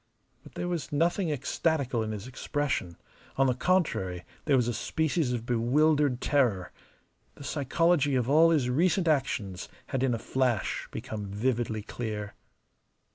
[0.41, 2.97] But there was nothing ecstatical in his expression;
[3.37, 6.71] on the contrary, there was a species of bewildered terror.
[7.35, 12.33] The psychology of all his recent actions had in a flash become vividly clear.